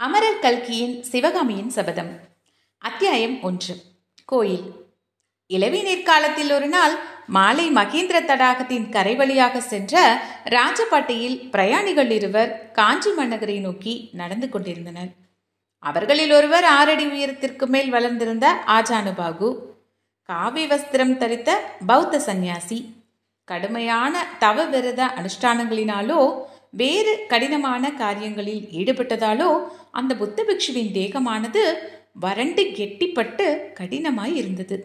அமரர் 0.00 0.38
கல்கியின் 0.38 1.02
சிவகாமியின் 1.02 1.70
சபதம். 1.70 2.20
அத்தியாயம் 2.78 3.42
ஒன்று. 3.42 3.76
கோயில். 4.24 4.72
இளவிநீர் 5.46 6.02
காலத்தில் 6.02 6.50
ஒரு 6.50 6.68
நாள் 6.68 6.98
மாலை 7.26 7.70
மகேந்திர 7.70 8.24
தடாகத்தின் 8.24 8.88
கரை 8.88 9.16
வழியாக 9.16 9.60
சென்ற 9.60 10.22
ராஜபாட்டையில் 10.44 11.50
பிரயாணிகள் 11.50 12.10
இருவர் 12.10 12.70
காஞ்சி 12.70 13.10
மன்னகரை 13.10 13.60
நோக்கி 13.60 14.10
நடந்து 14.12 14.48
கொண்டிருந்தனர். 14.48 15.08
அவர்களில் 15.78 16.32
ஒருவர் 16.32 16.64
ஆறடி 16.64 17.06
உயரத்திற்கு 17.06 17.66
மேல் 17.66 17.90
வளர்ந்திருந்த 17.90 18.62
ஆஜானுபாகு 18.66 19.56
காவி 20.22 20.66
வஸ்திரம் 20.66 21.16
தரித்த 21.16 21.50
பௌத்த 21.86 22.20
சந்நியாசி. 22.20 22.92
கடுமையான 23.44 24.26
தவ 24.38 24.64
விரத 24.64 25.10
அனுஷ்டானங்களினாலோ 25.16 26.48
வேறு 26.70 27.12
கடினமான 27.28 27.92
காரியங்களில் 27.92 28.62
ஈடுபட்டதாலோ 28.80 29.48
அந்த 29.90 30.16
புத்த 30.16 30.42
பிக்ஷுவின் 30.42 30.92
தேகமானது 30.98 31.62
வறண்டு 32.12 32.62
கெட்டிப்பட்டு 32.62 33.72
கடினமாய் 33.80 34.34
இருந்தது. 34.34 34.76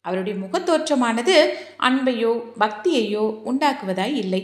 அவருடைய 0.00 0.38
முகத்தோற்றமானது 0.38 1.34
அன்பையோ 1.78 2.32
பக்தியையோ 2.60 3.24
உண்டாக்குவதாய் 3.50 4.14
இல்லை. 4.14 4.42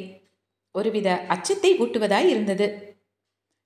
ஒருவித 0.75 1.09
அச்சத்தை 1.29 1.79
ஊட்டுவதாய் 1.79 2.29
இருந்தது. 2.29 2.67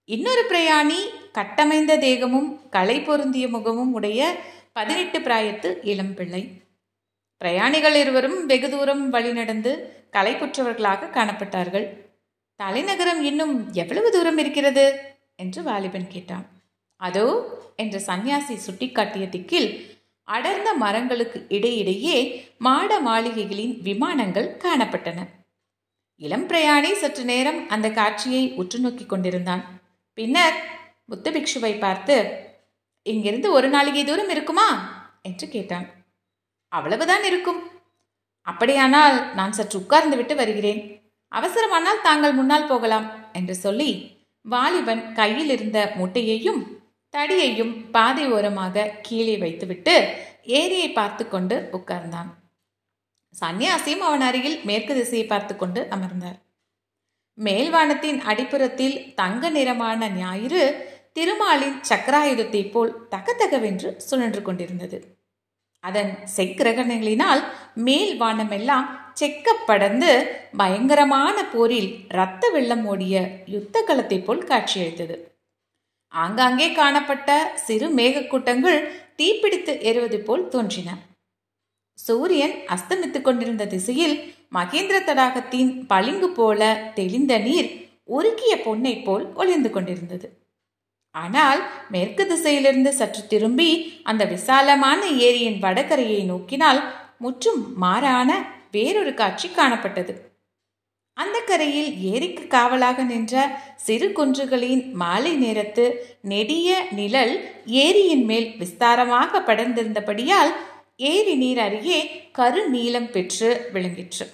இன்னொரு 0.04 0.42
பிரயாணி 0.50 1.00
கட்டமைந்த 1.32 1.98
தேகமும் 1.98 2.50
களை 2.70 3.00
பொருந்திய 3.00 3.48
முகமும் 3.48 3.92
உடைய 3.92 4.36
பதினெட்டு 4.72 5.18
பிராயத்து 5.18 5.68
இளம்பிள்ளை 5.92 6.42
பிரயாணிகள் 7.38 7.94
இருவரும் 7.94 8.46
வெகு 8.46 8.70
தூரம் 8.70 9.10
வழி 9.10 9.32
நடந்து 9.32 9.72
களைப்புற்றவர்களாக 10.12 11.10
காணப்பட்டார்கள். 11.16 11.86
தலைநகரம் 12.62 13.20
இன்னும் 13.20 13.72
எவ்வளவு 13.72 14.10
தூரம் 14.10 14.38
இருக்கிறது? 14.38 15.14
என்று 15.36 15.62
வாலிபன் 15.62 16.08
கேட்டான். 16.08 16.46
அதோ 16.96 17.44
என்ற 17.76 17.98
சந்நியாசி 17.98 18.54
சுட்டிக்காட்டிய 18.54 19.28
திக்கில் 19.28 19.98
அடர்ந்த 20.22 20.74
மரங்களுக்கு 20.74 21.46
இடையிடையே 21.48 22.48
மாட 22.58 23.00
மாளிகைகளின் 23.00 23.80
விமானங்கள் 23.82 24.56
காணப்பட்டன. 24.56 25.26
இளம் 26.16 26.46
பிரயாணி 26.46 26.92
சற்று 26.92 27.24
நேரம் 27.24 27.68
அந்த 27.68 27.90
காட்சியை 27.90 28.52
உற்று 28.52 28.78
நோக்கி 28.78 29.06
கொண்டிருந்தான். 29.06 29.80
பின்னர் 30.14 30.62
புத்த 31.06 31.30
பிக்ஷுவை 31.30 31.78
பார்த்து 31.78 32.44
இங்கிருந்து 33.02 33.52
ஒரு 33.52 33.70
நாளிகை 33.70 34.04
தூரம் 34.04 34.28
இருக்குமா? 34.28 34.68
என்று 35.22 35.48
கேட்டான். 35.48 35.86
அவ்வளவுதான் 36.68 37.24
இருக்கும். 37.24 37.70
அப்படியானால் 38.42 39.34
நான் 39.34 39.52
சற்று 39.52 39.78
உட்கார்ந்து 39.78 40.16
விட்டு 40.16 40.36
வருகிறேன். 40.36 41.05
அவசரமானால் 41.32 42.02
தாங்கள் 42.02 42.38
முன்னால் 42.38 42.66
போகலாம் 42.66 43.06
என்று 43.32 43.54
சொல்லி 43.54 43.90
வாலிபன் 44.44 45.04
கையில் 45.12 45.52
இருந்த 45.56 45.78
முட்டையையும் 45.96 46.60
தடியையும் 47.14 47.74
பாதை 47.90 48.24
ஓரமாக 48.26 48.90
கீழே 49.02 49.36
வைத்துவிட்டு 49.38 49.94
ஏரியை 50.60 50.88
பார்த்து 50.92 51.24
கொண்டு 51.28 51.56
உட்கார்ந்தான். 51.72 52.30
சன்னியாசியும் 53.34 54.04
அவன் 54.08 54.20
அருகில் 54.20 54.58
மேற்கு 54.64 54.92
திசையை 54.94 55.26
பார்த்து 55.26 55.54
கொண்டு 55.56 55.80
அமர்ந்தார். 55.90 56.38
மேல்வானத்தின் 57.38 58.20
அடிப்புறத்தில் 58.20 58.96
தங்க 59.14 59.50
நிறமான 59.50 60.08
ஞாயிறு 60.20 60.62
திருமாலின் 61.12 61.76
சக்கராயுதத்தை 61.88 62.62
போல் 62.70 62.92
தகதகவென்று 63.10 63.90
சுழன்று 64.08 64.42
கொண்டிருந்தது. 64.42 64.98
அதன் 65.84 66.12
செக்கிரகணங்களினால் 66.36 67.42
மேல் 67.86 68.14
வானமெல்லாம் 68.16 68.86
செக்கப்படந்து 69.16 70.10
பயங்கரமான 70.60 71.36
போரில் 71.52 71.90
இரத்த 72.12 72.50
வெள்ளம் 72.54 72.84
ஓடிய 72.92 73.14
யுத்த 73.54 73.82
களத்தை 73.82 74.18
போல் 74.20 74.42
காட்சியளித்தது. 74.50 75.16
ஆங்காங்கே 76.14 76.68
காணப்பட்ட 76.72 77.30
சிறு 77.66 77.86
மேகக்கூட்டங்கள் 77.98 78.80
தீப்பிடித்து 79.20 79.72
எறுவது 79.90 80.18
போல் 80.26 80.44
தோன்றின. 80.48 80.88
சூரியன் 81.98 82.56
அஸ்தமித்துக் 82.74 83.26
கொண்டிருந்த 83.26 83.64
திசையில் 83.74 84.16
மகேந்திர 84.56 84.98
தடாகத்தின் 85.04 85.70
பளிங்கு 85.86 86.28
போல 86.30 86.60
தெளிந்த 86.98 87.32
நீர் 87.46 87.70
உருக்கிய 88.16 88.54
பொன்னை 88.66 88.94
போல் 89.06 89.24
ஒளிர்ந்து 89.34 89.70
கொண்டிருந்தது. 89.70 90.28
ஆனால் 91.14 91.60
மேற்கு 91.92 92.24
திசையிலிருந்து 92.26 92.90
சற்று 92.98 93.22
திரும்பி 93.26 93.70
அந்த 94.02 94.22
விசாலமான 94.34 95.00
ஏரியின் 95.28 95.58
வடகரையை 95.64 96.20
நோக்கினால் 96.30 96.80
முற்றும் 97.24 97.62
மாறான 97.84 98.30
வேறொரு 98.76 99.12
காட்சி 99.20 99.48
காணப்பட்டது. 99.48 100.14
அந்த 101.16 101.36
கரையில் 101.50 101.90
ஏரிக்கு 102.12 102.44
காவலாக 102.54 103.04
நின்ற 103.10 103.34
சிறு 103.86 104.08
குன்றுகளின் 104.08 104.82
மாலை 105.02 105.32
நேரத்து 105.44 105.84
நெடிய 106.32 106.70
நிழல் 106.98 107.34
ஏரியின் 107.82 108.24
மேல் 108.30 108.48
விஸ்தாரமாக 108.62 109.40
படர்ந்திருந்தபடியால் 109.48 110.52
ஏரி 111.10 111.34
நீர் 111.42 111.60
அருகே 111.66 112.00
கரு 112.38 112.62
நீளம் 112.74 113.08
பெற்று 113.14 113.50
விளங்கிற்று. 113.74 114.26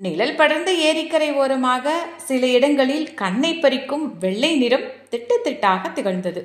நிழல் 0.00 0.34
படர்ந்த 0.40 0.70
ஏரிக்கரை 0.88 1.30
ஓரமாக 1.42 1.94
சில 2.28 2.46
இடங்களில் 2.56 3.06
கண்ணை 3.22 3.52
பறிக்கும் 3.54 4.06
வெள்ளை 4.24 4.52
நிறம் 4.62 4.88
திட்டத்திட்டாக 5.12 5.92
திகழ்ந்தது. 5.92 6.42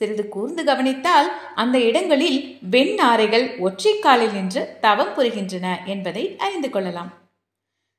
சிறிது 0.00 0.28
கூர்ந்து 0.28 0.64
கவனித்தால் 0.64 1.28
அந்த 1.54 1.78
இடங்களில் 1.78 2.58
வெண் 2.70 2.94
ஆரைகள் 3.00 3.58
ஒற்றை 3.58 3.98
காலில் 3.98 4.32
நின்று 4.32 4.76
தவம் 4.80 5.14
புரிகின்றன 5.16 5.84
என்பதை 5.84 6.36
அறிந்து 6.38 6.70
கொள்ளலாம். 6.70 7.10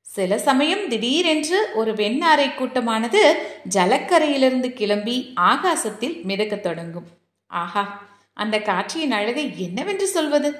சில 0.00 0.38
சமயம் 0.38 0.88
திடீரென்று 0.88 1.70
ஒரு 1.74 1.92
வெண்ணாரை 1.92 2.54
கூட்டமானது 2.54 3.20
ஜலக்கரையிலிருந்து 3.74 4.68
கிளம்பி 4.72 5.32
ஆகாசத்தில் 5.40 6.16
மிதக்கத் 6.28 6.60
தொடங்கும். 6.60 7.06
ஆஹா 7.46 7.84
அந்த 8.34 8.58
காட்சியின் 8.58 9.12
அழகை 9.12 9.44
என்னவென்று 9.56 10.06
சொல்வது? 10.06 10.50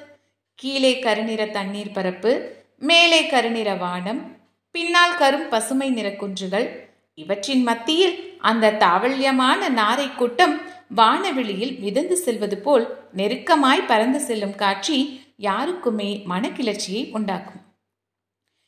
கீழே 0.54 0.98
கருநிற 0.98 1.47
தண்ணீர் 1.47 1.92
பரப்பு 1.92 2.32
மேலே 2.78 3.26
கருநிற 3.26 3.75
வானம் 3.75 4.36
பின்னால் 4.70 5.19
கரும் 5.19 5.48
பசுமை 5.48 5.91
நிற 5.91 6.08
குன்றுகள் 6.12 6.69
இவற்றின் 7.14 7.62
மத்தியில் 7.62 8.38
அந்த 8.41 8.72
தாவல்யமான 8.72 9.69
நாரை 9.69 10.14
கூட்டம் 10.14 10.54
வானவெளியில் 10.94 11.78
மிதந்து 11.78 12.16
செல்வது 12.16 12.58
போல் 12.58 13.08
நெருக்கமாய் 13.16 13.86
பறந்து 13.86 14.20
செல்லும் 14.20 14.54
காட்சி 14.54 15.20
யாருக்குமே 15.36 16.22
மனக்கிளர்ச்சியை 16.28 17.10
உண்டாக்கும். 17.12 17.60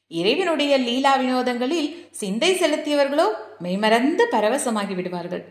இறைவனுடைய 0.07 0.79
லீலா 0.79 1.17
வினோதங்களில் 1.17 2.09
சிந்தை 2.11 2.51
செலுத்தியவர்களோ 2.55 3.27
மெய்மறந்து 3.59 4.29
பரவசமாகி 4.31 4.95
விடுவார்கள். 4.95 5.45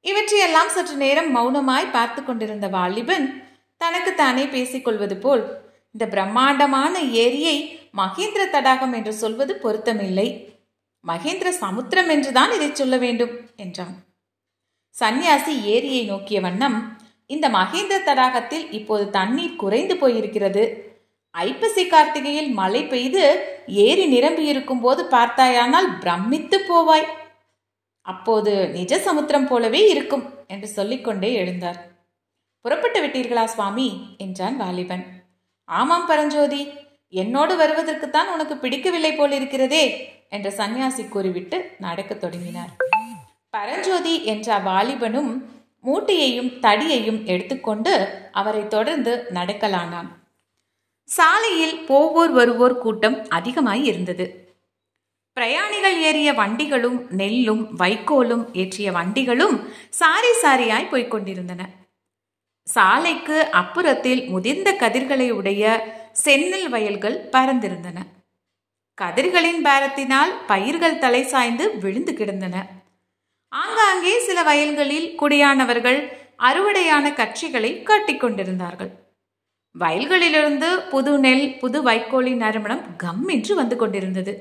இவற்றையெல்லாம் 0.00 0.68
சற்று 0.68 0.96
நேரம் 0.96 1.36
மௌனமாய் 1.36 1.90
பார்த்து 1.90 2.24
கொண்டிருந்த 2.24 2.68
வாலிபன் 2.68 3.42
தனக்கு 3.76 4.14
தானே 4.14 4.44
பேசிக்கொள்வது 4.46 5.16
போல் 5.16 5.62
இந்த 5.90 6.06
பிரம்மாண்டமான 6.06 7.00
ஏரியை 7.00 7.56
மகேந்திர 7.96 8.50
தடாகம் 8.50 8.92
என்று 8.92 9.12
சொல்வது 9.12 9.54
பொருத்தமில்லை. 9.62 10.28
மகேந்திர 11.04 11.48
சமுத்திரம் 11.48 12.08
என்றுதான் 12.08 12.52
இதை 12.52 12.74
சொல்ல 12.74 12.96
வேண்டும் 12.96 13.34
என்றான். 13.56 14.03
சந்நியாசி 14.94 15.64
ஏரியை 15.64 16.04
நோக்கிய 16.04 16.40
வண்ணம் 16.40 16.98
இந்த 17.26 17.48
மகேந்திர 17.48 17.96
தடாகத்தில் 18.06 18.66
இப்போது 18.70 19.10
தண்ணீர் 19.10 19.56
குறைந்து 19.56 19.94
போயிருக்கிறது. 19.94 20.78
ஐப்பசி 21.30 21.84
கார்த்திகையில் 21.84 22.50
மழை 22.50 22.84
பெய்து 22.84 23.22
ஏரி 23.66 24.06
நிரம்பி 24.06 24.44
இருக்கும் 24.44 24.80
போது 24.80 25.04
பார்த்தாயானால் 25.04 25.98
பிரமித்து 26.00 26.58
போவாய். 26.68 27.06
அப்போது 28.00 28.68
நிஜ 28.68 28.98
சமுத்திரம் 28.98 29.48
போலவே 29.48 29.88
இருக்கும் 29.88 30.34
என்று 30.46 30.68
சொல்லிக்கொண்டே 30.68 31.44
எழுந்தார். 31.44 31.80
புறப்பட்டு 32.60 33.06
விட்டீர்களா 33.06 33.44
சுவாமி? 33.44 34.14
என்றான் 34.18 34.56
வாலிபன். 34.56 35.06
ஆமாம் 35.64 36.06
பரஞ்சோதி 36.06 36.72
என்னோடு 37.08 37.56
வருவதற்குத்தான் 37.56 38.32
உனக்கு 38.32 38.56
பிடிக்கவில்லை 38.56 39.18
போலிருக்கிறதே 39.18 39.94
என்ற 40.30 40.50
சந்நியாசி 40.50 41.04
கூறிவிட்டு 41.04 41.70
நடக்கத் 41.78 42.20
தொடங்கினார். 42.20 42.70
பரஞ்சோதி 43.54 44.24
என்ற 44.24 44.58
வாலிபனும் 44.58 45.32
மூட்டையையும் 45.84 46.48
தடியையும் 46.60 47.24
எடுத்துக்கொண்டு 47.24 47.92
அவரை 48.32 48.68
தொடர்ந்து 48.68 49.26
நடக்கலானான். 49.34 50.08
சாலையில் 51.04 51.76
போவோர் 51.88 52.32
வருவோர் 52.32 52.78
கூட்டம் 52.78 53.28
அதிகமாய் 53.28 53.84
இருந்தது. 53.84 54.26
பிரயாணிகள் 55.32 56.00
ஏறிய 56.00 56.32
வண்டிகளும் 56.32 56.98
நெல்லும் 57.10 57.62
வைக்கோலும் 57.78 58.44
ஏற்றிய 58.52 58.90
வண்டிகளும் 58.92 59.56
சாரி 59.90 60.32
சாரியாய் 60.42 60.90
போய்க் 60.90 61.10
கொண்டிருந்தன. 61.10 61.62
சாலைக்கு 62.64 63.48
அப்புறத்தில் 63.52 64.28
முதிர்ந்த 64.28 64.72
கதிர்களை 64.72 65.30
உடைய 65.30 65.64
செந்நெல் 66.24 66.68
வயல்கள் 66.68 67.28
பறந்திருந்தன. 67.32 67.98
கதிர்களின் 68.94 69.62
பாரத்தினால் 69.62 70.32
பயிர்கள் 70.46 70.98
தலை 70.98 71.22
சாய்ந்து 71.22 71.78
விழுந்து 71.78 72.14
கிடந்தன. 72.14 72.82
ஆங்காங்கே 73.54 74.18
சில 74.18 74.42
வயல்களில் 74.42 75.08
குடியானவர்கள் 75.20 75.98
அறுவடையான 76.38 77.06
கட்சிகளை 77.20 77.70
கட்டிக்கொண்டிருந்தார்கள் 77.90 78.92
வயல்களிலிருந்து 79.74 80.68
புது 80.90 81.18
நெல் 81.18 81.46
புது 81.58 81.82
வைக்கோலின் 81.82 82.36
நறுமணம் 82.36 82.96
கம் 82.96 83.28
என்று 83.28 83.54
வந்து 83.54 83.76
கொண்டிருந்தது. 83.76 84.32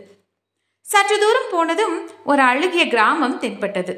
சற்று 0.86 1.20
தூரம் 1.20 1.50
போனதும் 1.52 1.96
ஒரு 2.24 2.42
அழுகிய 2.42 2.88
கிராமம் 2.88 3.40
தென்பட்டது. 3.40 3.94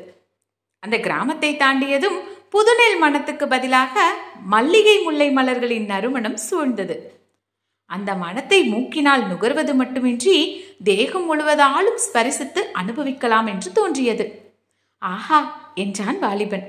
அந்த 0.80 0.98
கிராமத்தை 0.98 1.52
தாண்டியதும் 1.56 2.18
புதுநெல் 2.50 2.98
மனத்துக்கு 3.00 3.48
பதிலாக 3.48 4.04
மல்லிகை 4.46 4.98
முல்லை 5.04 5.32
மலர்களின் 5.32 5.86
நறுமணம் 5.86 6.38
சூழ்ந்தது. 6.50 6.96
அந்த 7.90 8.16
மனத்தை 8.16 8.60
மூக்கினால் 8.64 9.24
நுகர்வது 9.28 9.74
மட்டுமின்றி 9.74 10.38
தேகம் 10.84 11.28
முழுவதாலும் 11.32 12.00
ஸ்பரிசித்து 12.06 12.62
அனுபவிக்கலாம் 12.72 13.48
என்று 13.48 13.72
தோன்றியது. 13.72 14.26
ஆஹா 15.12 15.72
என்றான் 15.76 16.20
வாலிபன். 16.20 16.66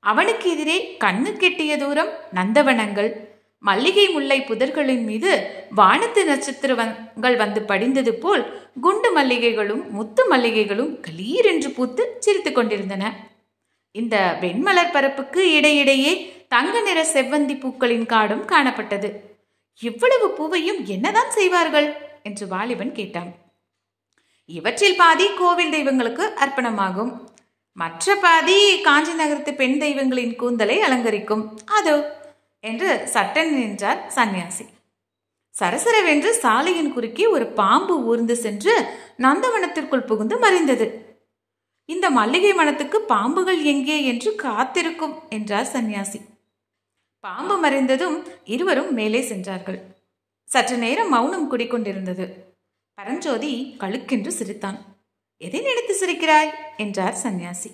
அவனுக்கு 0.00 0.50
எதிரே 0.50 0.96
கண்ணு 1.04 1.30
கெட்டிய 1.32 1.76
தூரம் 1.76 2.12
நந்தவனங்கள். 2.34 3.10
மல்லிகை 3.58 4.08
முல்லை 4.08 4.38
புதர்களின் 4.40 5.04
மீது 5.04 5.30
வானத்து 5.74 6.24
நட்சத்திரங்கள் 6.24 7.36
வந்து 7.36 7.62
படிந்தது 7.62 8.14
போல் 8.14 8.44
குண்டு 8.80 9.08
மல்லிகைகளும் 9.12 9.90
முத்து 9.90 10.22
மல்லிகைகளும் 10.30 10.92
கலீர் 11.00 11.48
என்று 11.52 11.70
பூத்து 11.70 12.16
சிரித்து 12.18 12.52
கொண்டிருந்தன. 12.52 13.12
இந்த 13.92 14.38
வெண்மலர் 14.40 14.94
பரப்புக்கு 14.94 15.52
இடையிடையே 15.52 16.12
தங்க 16.48 16.80
நிற 16.80 17.00
செவ்வந்தி 17.12 17.60
பூக்களின் 17.60 18.06
காடும் 18.06 18.46
காணப்பட்டது. 18.46 19.08
இவ்வளவு 19.80 20.30
பூவையும் 20.30 20.86
என்னதான் 20.86 21.30
செய்வார்கள்? 21.30 21.88
என்று 22.22 22.46
வாலிபன் 22.48 22.92
கேட்டான். 22.92 23.30
இவற்றில் 24.46 24.96
பாதி 24.96 25.26
கோவில் 25.38 25.70
தெய்வங்களுக்கு 25.70 26.24
அர்ப்பணமாகும். 26.40 27.12
மற்ற 27.76 28.14
பாதி 28.16 28.56
காஞ்சி 28.86 29.12
நகரத்து 29.12 29.52
பெண் 29.54 29.78
தெய்வங்களின் 29.78 30.34
கூந்தலை 30.36 30.76
அலங்கரிக்கும். 30.86 31.44
அதோ 31.78 31.96
என்று 32.64 32.88
சட்டன் 33.12 33.52
நின்றார் 33.58 34.00
சந்நியாசி 34.08 34.64
சரசரவென்று 35.54 36.30
சாலையின் 36.42 36.90
குறுக்கே 36.92 37.24
ஒரு 37.26 37.46
பாம்பு 37.60 37.94
ஊர்ந்து 38.04 38.34
சென்று 38.36 38.74
நந்தவனத்திற்குள் 39.24 40.08
புகுந்து 40.10 40.36
மறைந்தது. 40.38 40.86
இந்த 41.88 42.06
மல்லிகை 42.10 42.52
மனத்துக்கு 42.54 42.98
பாம்புகள் 43.12 43.60
எங்கே 43.72 43.96
என்று 44.04 44.30
காத்திருக்கும் 44.44 45.14
என்றார் 45.28 45.72
சந்நியாசி 45.74 46.20
பாம்பு 47.24 47.56
மறைந்ததும் 47.64 48.16
இருவரும் 48.54 48.92
மேலே 48.98 49.20
சென்றார்கள். 49.30 49.80
சற்று 50.48 50.76
நேரம் 50.76 51.12
மௌனம் 51.14 51.50
குடிக்கொண்டிருந்தது. 51.52 52.26
பரஞ்சோதி 52.98 53.52
கழுக்கென்று 53.80 54.32
சிரித்தான். 54.38 54.78
எதை 55.40 55.60
நினைத்து 55.60 55.94
சிரிக்கிறாய்? 56.00 56.50
என்றார் 56.82 57.22
சந்நியாசி. 57.24 57.70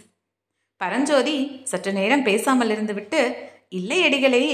பரஞ்சோதி 0.80 1.36
சற்று 1.64 1.92
நேரம் 1.92 2.22
பேசாமல் 2.22 2.72
இருந்துவிட்டு 2.74 3.20
இல்லை 3.68 3.98
அடிகளே 4.04 4.44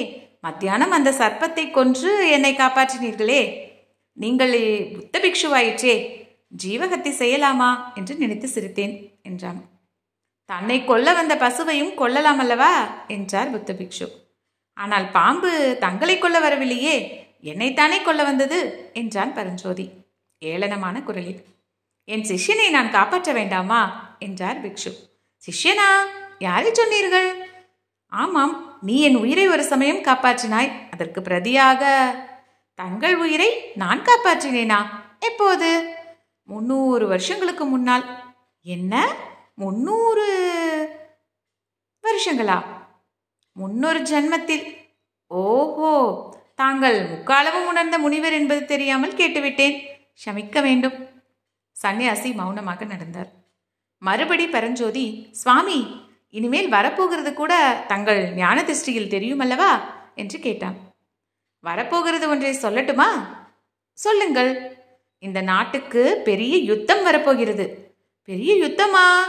மத்தியானம் 0.41 0.91
அந்த 0.91 1.11
சர்ப்பத்தை 1.11 1.65
கொன்று 1.71 2.13
என்னை 2.31 2.53
காப்பாற்றினீர்களே. 2.57 3.43
நீங்கள் 4.17 4.57
புத்த 4.95 5.15
பிக்ஷுவாயிற்றே 5.25 5.95
ஜீவகத்தை 6.65 7.13
செய்யலாமா? 7.19 7.71
என்று 7.95 8.15
நினைத்து 8.17 8.49
சிரித்தேன் 8.49 8.95
என்றான். 9.23 9.61
தன்னை 10.51 10.79
கொல்ல 10.85 11.09
வந்த 11.15 11.35
பசுவையும் 11.37 11.95
கொல்லலாம் 11.95 12.39
அல்லவா? 12.39 12.73
என்றார் 13.09 13.51
புத்த 13.51 13.73
பிக்ஷு. 13.73 14.07
ஆனால் 14.77 15.07
பாம்பு 15.11 15.51
தங்களை 15.81 16.17
கொல்ல 16.19 16.39
வரவில்லையே 16.41 16.97
என்னைத்தானே 17.43 17.99
கொல்ல 18.03 18.23
வந்தது? 18.23 18.59
என்றான் 18.95 19.35
பரஞ்சோதி 19.35 19.87
ஏளனமான 20.43 20.97
குரலில். 21.03 21.41
என் 22.09 22.27
சிஷ்யனை 22.31 22.69
நான் 22.71 22.91
காப்பாற்ற 22.91 23.31
வேண்டாமா? 23.33 23.81
என்றார் 24.23 24.67
பிக்ஷு. 24.67 24.93
சிஷ்யனா 25.39 26.03
யாரை 26.39 26.75
சொன்னீர்கள்? 26.75 27.49
ஆமாம் 28.09 28.79
நீ 28.81 29.01
என் 29.01 29.17
உயிரை 29.17 29.49
ஒரு 29.49 29.65
சமயம் 29.65 29.97
காப்பாற்றினாய். 29.97 30.71
அதற்கு 30.91 31.21
பிரதியாக 31.21 32.11
தங்கள் 32.75 33.17
உயிரை 33.17 33.73
நான் 33.75 34.03
காப்பாற்றினேனா? 34.03 34.87
எப்போது? 35.21 35.95
முன்னூறு 36.43 37.07
வருஷங்களுக்கு 37.07 37.65
முன்னால். 37.65 38.05
என்ன? 38.63 39.15
முன்னூறு 39.55 40.27
வருஷங்களா? 42.03 42.63
முன்னொரு 43.53 44.01
ஜென்மத்தில். 44.01 44.77
ஓஹோ! 45.27 45.95
தாங்கள் 46.55 47.11
முக்காலமும் 47.11 47.67
உணர்ந்த 47.67 47.99
முனிவர் 47.99 48.33
என்பது 48.33 48.65
தெரியாமல் 48.65 49.15
கேட்டுவிட்டேன். 49.15 49.87
ஷமிக்க 50.25 50.63
வேண்டும். 50.63 51.11
சன்னியாசி 51.83 52.35
மௌனமாக 52.35 52.85
நடந்தார். 52.85 53.29
மறுபடி 54.03 54.49
பரஞ்சோதி 54.49 55.29
சுவாமி 55.31 56.01
இனிமேல் 56.31 56.69
வரப்போகிறது 56.69 57.35
கூட 57.35 57.85
தங்கள் 57.87 58.33
ஞான 58.33 58.63
திருஷ்டியில் 58.63 59.13
தெரியுமல்லவா? 59.15 59.81
என்று 60.15 60.39
கேட்டான். 60.39 60.77
வரப்போகிறது 61.61 62.29
ஒன்றை 62.29 62.57
சொல்லட்டுமா? 62.63 63.05
சொல்லுங்கள். 63.93 64.77
இந்த 65.19 65.41
நாட்டுக்கு 65.41 66.21
பெரிய 66.25 66.57
யுத்தம் 66.57 67.03
வரப்போகிறது. 67.03 67.95
பெரிய 68.25 68.67
யுத்தமா? 68.67 69.23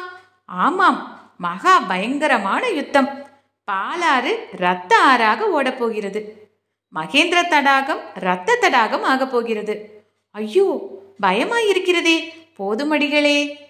ஆமாம். 0.46 1.32
மகா 1.38 1.80
பயங்கரமான 1.80 2.70
யுத்தம். 2.70 3.28
பாலாறு 3.72 4.36
ரத்த 4.52 4.98
ஆறாக 4.98 5.64
ஓடப்போகிறது. 5.64 6.32
மகேந்திர 6.96 7.48
தடாகம் 7.48 8.02
ரத்த 8.14 8.58
தடாகம் 8.62 9.04
ஆகப் 9.04 9.32
போகிறது 9.32 10.04
ஐயோ 10.32 10.98
பயமாயிருக்கிறதே. 11.22 12.18
போதுமடிகளே. 12.60 13.63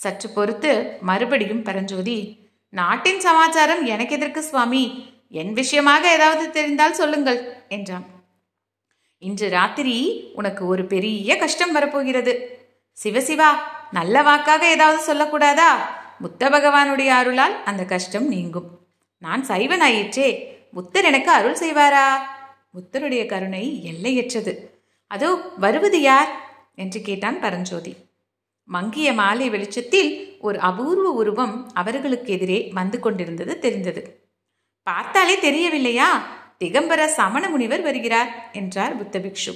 சற்று 0.00 0.28
பொறுத்து 0.28 0.72
மறுபடியும் 1.00 1.62
பரஞ்சோதி 1.62 2.18
நாட்டின் 2.70 3.20
சமாச்சாரம் 3.20 3.84
எனக்கு 3.84 4.14
எதற்கு 4.14 4.42
சுவாமி? 4.42 4.82
என் 5.28 5.52
விஷயமாக 5.52 6.10
ஏதாவது 6.10 6.50
தெரிந்தால் 6.50 6.92
சொல்லுங்கள் 6.92 7.40
என்றான். 7.68 8.06
இன்று 9.18 9.50
ராத்திரி 9.50 9.96
உனக்கு 10.34 10.66
ஒரு 10.66 10.84
பெரிய 10.84 11.36
கஷ்டம் 11.36 11.72
வரப்போகிறது. 11.72 12.34
சிவசிவா 13.04 13.48
நல்ல 13.92 14.22
வாக்காக 14.22 14.68
ஏதாவது 14.68 15.00
சொல்லக்கூடாதா? 15.08 15.70
புத்த 16.20 16.48
பகவானுடைய 16.48 17.10
அருளால் 17.20 17.64
அந்த 17.64 17.84
கஷ்டம் 17.84 18.28
நீங்கும். 18.28 18.68
நான் 19.18 19.44
சைவன் 19.44 19.80
ஆயிற்றே 19.80 20.28
புத்தர் 20.72 21.04
எனக்கு 21.04 21.30
அருள் 21.30 21.58
செய்வாரா? 21.58 22.08
புத்தருடைய 22.72 23.26
கருணை 23.26 23.64
எல்லையற்றது. 23.84 24.54
அதோ 25.10 25.30
வருவது 25.56 26.00
யார்? 26.00 26.30
என்று 26.76 27.00
கேட்டான் 27.00 27.40
பரஞ்சோதி. 27.40 27.94
மங்கிய 28.68 29.12
மாலை 29.12 29.50
வெளிச்சத்தில் 29.50 30.36
ஒரு 30.40 30.60
அபூர்வ 30.60 31.10
உருவம் 31.10 31.70
அவர்களுக்கு 31.74 32.32
எதிரே 32.32 32.70
வந்து 32.74 33.00
கொண்டிருந்தது 33.00 33.58
தெரிந்தது. 33.58 34.28
பார்த்தாலே 34.82 35.38
தெரியவில்லையா? 35.38 36.36
திகம்பர 36.58 37.04
சமண 37.04 37.48
முனிவர் 37.48 37.80
வருகிறார் 37.80 38.50
என்றார் 38.52 38.96
புத்த 38.96 39.18
பிக்ஷு. 39.18 39.52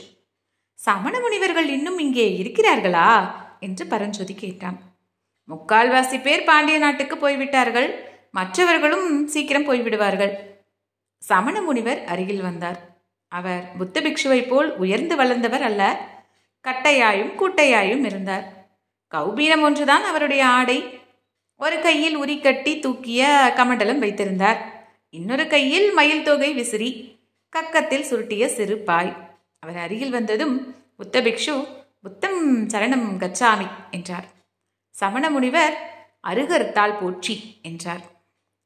சமண 0.75 1.21
முனிவர்கள் 1.21 1.69
இன்னும் 1.69 1.99
இங்கே 1.99 2.43
இருக்கிறார்களா? 2.43 3.33
என்று 3.61 3.87
பரஞ்சோதி 3.87 4.35
கேட்டான். 4.35 4.81
முக்கால்வாசி 5.49 6.21
பேர் 6.21 6.45
பாண்டிய 6.45 6.79
நாட்டுக்கு 6.79 7.19
போய்விட்டார்கள். 7.19 8.11
மற்றவர்களும் 8.31 9.27
சீக்கிரம் 9.27 9.69
போய்விடுவார்கள். 9.69 10.33
சமண 11.19 11.61
முனிவர் 11.61 12.05
அருகில் 12.05 12.43
வந்தார். 12.43 12.81
அவர் 13.29 13.77
புத்த 13.79 14.01
பிக்ஷுவைப் 14.01 14.49
போல் 14.49 14.77
உயர்ந்து 14.77 15.17
வளர்ந்தவர் 15.17 15.63
அல்ல. 15.63 16.09
கட்டையாயும் 16.69 17.33
கூட்டையாயும் 17.39 18.05
இருந்தார். 18.05 18.62
கௌபீனம் 19.13 19.65
ஒன்றுதான் 19.67 20.05
அவருடைய 20.11 20.43
ஆடை. 20.59 20.79
ஒரு 21.61 21.77
கையில் 21.81 22.17
உரிக்கட்டி 22.17 22.73
தூக்கிய 22.81 23.23
கமண்டலம் 23.59 24.03
வைத்திருந்தார். 24.05 24.61
இன்னொரு 25.15 25.45
கையில் 25.47 25.89
மயில் 25.93 26.25
தொகை 26.29 26.51
விசிறி 26.53 26.91
கக்கத்தில் 27.53 28.09
சுருட்டிய 28.11 28.45
சிறு 28.47 28.77
பாய். 28.89 29.13
அவர் 29.63 29.79
அருகில் 29.85 30.15
வந்ததும் 30.17 30.55
புத்த 30.97 31.21
பிக்ஷு 31.21 31.57
புத்தம் 32.05 32.41
சரணம் 32.73 33.09
கச்சாமி 33.23 33.67
என்றார். 33.91 34.27
சமண 34.95 35.25
முனிவர் 35.31 35.77
அருகறுத்தால் 36.31 36.99
போற்றி 37.01 37.37
என்றார். 37.63 38.03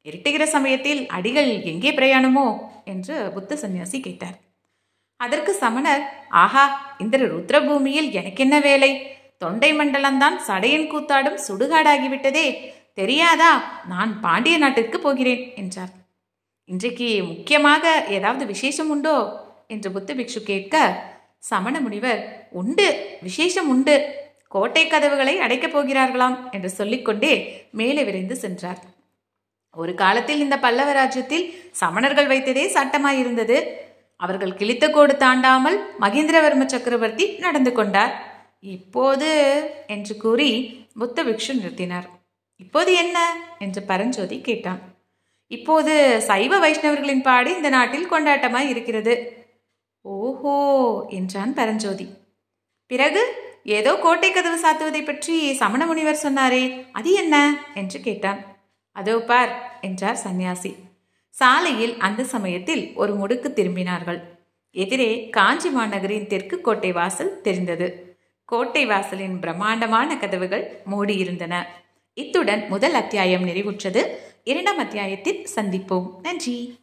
இருட்டுகிற 0.07 0.45
சமயத்தில் 0.55 1.03
அடிகள் 1.17 1.50
எங்கே 1.73 1.91
பிரயாணமோ 1.93 2.47
என்று 2.85 3.15
புத்த 3.35 3.57
சந்நியாசி 3.57 3.99
கேட்டார். 4.00 4.37
அதற்கு 5.21 5.53
சமணர் 5.55 6.03
ஆஹா 6.43 6.65
இந்த 6.99 7.19
ருத்ரபூமியில் 7.19 8.11
எனக்கென்ன 8.12 8.57
வேலை? 8.61 8.91
தொண்டை 9.38 9.76
மண்டலம்தான் 9.76 10.38
சடையன் 10.47 10.90
கூத்தாடும் 10.90 11.38
சுடுகாடாகிவிட்டதே. 11.49 12.73
தெரியாதா? 12.95 13.83
நான் 13.88 14.21
பாண்டிய 14.21 14.59
நாட்டிற்கு 14.59 14.99
போகிறேன் 14.99 15.52
என்றார். 15.57 15.88
இன்றைக்கு 16.64 17.23
முக்கியமாக 17.23 18.05
ஏதாவது 18.09 18.47
விசேஷம் 18.47 18.90
உண்டோ? 18.90 19.45
என்று 19.69 19.90
புத்த 19.90 20.14
பிக்ஷு 20.14 20.43
கேட்க 20.43 21.02
சமண 21.38 21.81
முனிவர் 21.81 22.49
உண்டு 22.50 23.19
விசேஷம் 23.23 23.69
உண்டு. 23.69 24.14
கோட்டை 24.49 24.87
கதவுகளை 24.87 25.38
அடைக்கப் 25.38 25.78
போகிறார்களாம் 25.78 26.52
என்று 26.52 26.71
சொல்லிக்கொண்டே 26.71 27.66
மேலே 27.71 28.05
விரைந்து 28.05 28.37
சென்றார். 28.37 28.78
ஒரு 29.73 29.95
காலத்தில் 29.95 30.40
இந்த 30.40 30.59
பல்லவ 30.59 30.93
ராஜ்யத்தில் 30.93 31.71
சமணர்கள் 31.81 32.26
வைத்ததே 32.26 32.64
சட்டமாயிருந்தது. 32.73 33.66
அவர்கள் 34.16 34.55
கிழித்த 34.55 34.90
கோடு 34.90 35.16
தாண்டாமல் 35.19 35.78
மகேந்திரவர்ம 36.00 36.66
சக்கரவர்த்தி 36.66 37.37
நடந்து 37.38 37.73
கொண்டார். 37.73 38.25
இப்போது 38.66 39.30
என்று 39.87 40.16
கூறி 40.16 40.85
புத்த 40.94 41.25
பிக்ஷு 41.25 41.49
நிறுத்தினார். 41.49 42.06
இப்போது 42.56 42.94
என்ன? 42.94 43.37
என்று 43.58 43.82
பரஞ்சோதி 43.82 44.40
கேட்டான். 44.40 44.80
இப்போது 45.46 46.20
சைவ 46.20 46.58
வைஷ்ணவர்களின் 46.58 47.23
பாடு 47.23 47.56
இந்த 47.56 47.68
நாட்டில் 47.68 48.11
கொண்டாட்டமாய் 48.11 48.68
இருக்கிறது. 48.68 49.44
ஓஹோ! 50.00 50.54
என்றான் 51.08 51.54
பரஞ்சோதி. 51.54 52.06
பிறகு 52.87 53.23
ஏதோ 53.64 53.96
கோட்டை 53.96 54.32
கதவு 54.32 54.58
சாத்துவதை 54.61 55.04
பற்றி 55.04 55.54
சமண 55.54 55.87
முனிவர் 55.87 56.23
சொன்னாரே 56.23 56.82
அது 56.92 57.12
என்ன? 57.12 57.64
என்று 57.75 58.00
கேட்டான். 58.00 58.56
அதோ 58.92 59.18
பார் 59.18 59.78
என்றார் 59.80 60.16
சந்நியாசி. 60.16 60.76
சாலையில் 61.30 61.99
அந்த 61.99 62.25
சமயத்தில் 62.25 62.92
ஒரு 62.94 63.14
முடுக்கு 63.14 63.49
திரும்பினார்கள். 63.52 64.20
எதிரே 64.70 65.28
காஞ்சி 65.28 65.68
மாநகரின் 65.68 66.26
தெற்கு 66.26 66.61
கோட்டை 66.61 66.92
வாசல் 66.92 67.40
தெரிந்தது. 67.40 68.05
கோட்டை 68.47 68.87
வாசலின் 68.87 69.38
பிரம்மாண்டமான 69.38 70.17
கதவுகள் 70.17 70.83
மூடியிருந்தன. 70.91 71.62
இத்துடன் 72.15 72.69
முதல் 72.69 72.95
அத்தியாயம் 72.95 73.47
நிறைவுற்றது. 73.47 74.07
இரண்டாம் 74.45 74.79
அத்தியாயத்தில் 74.79 75.47
சந்திப்போம். 75.55 76.11
நன்றி. 76.23 76.79